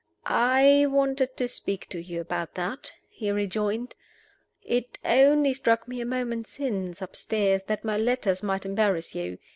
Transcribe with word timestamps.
"I 0.25 0.87
wanted 0.89 1.37
to 1.37 1.47
speak 1.47 1.87
to 1.89 2.01
you 2.01 2.21
about 2.21 2.55
that," 2.55 2.91
he 3.07 3.29
rejoined. 3.29 3.93
"It 4.63 4.97
only 5.05 5.53
struck 5.53 5.87
me 5.87 6.01
a 6.01 6.05
moment 6.07 6.47
since, 6.47 7.03
upstairs, 7.03 7.61
that 7.65 7.85
my 7.85 7.97
letters 7.97 8.41
might 8.41 8.65
embarrass 8.65 9.13
you. 9.13 9.37